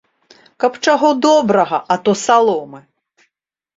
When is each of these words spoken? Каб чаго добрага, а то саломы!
Каб 0.61 0.79
чаго 0.85 1.11
добрага, 1.27 1.77
а 1.97 2.01
то 2.07 2.11
саломы! 2.25 2.79